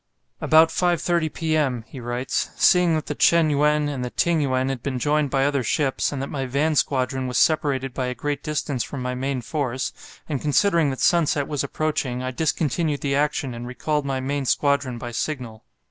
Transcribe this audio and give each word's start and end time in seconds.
"About 0.41 0.69
5.30 0.69 1.31
p.m.," 1.31 1.83
he 1.85 1.99
writes, 1.99 2.49
"seeing 2.55 2.95
that 2.95 3.05
the 3.05 3.13
'Chen 3.13 3.51
yuen' 3.51 3.87
and 3.87 4.03
the 4.03 4.09
'Ting 4.09 4.41
yuen' 4.41 4.69
had 4.69 4.81
been 4.81 4.97
joined 4.97 5.29
by 5.29 5.45
other 5.45 5.61
ships, 5.61 6.11
and 6.11 6.19
that 6.23 6.27
my 6.31 6.47
van 6.47 6.73
squadron 6.73 7.27
was 7.27 7.37
separated 7.37 7.93
by 7.93 8.07
a 8.07 8.15
great 8.15 8.41
distance 8.41 8.83
from 8.83 9.03
my 9.03 9.13
main 9.13 9.41
force, 9.41 9.93
and 10.27 10.41
considering 10.41 10.89
that 10.89 11.01
sunset 11.01 11.47
was 11.47 11.63
approaching, 11.63 12.23
I 12.23 12.31
discontinued 12.31 13.01
the 13.01 13.13
action, 13.13 13.53
and 13.53 13.67
recalled 13.67 14.03
my 14.03 14.19
main 14.19 14.45
squadron 14.45 14.97
by 14.97 15.11
signal. 15.11 15.65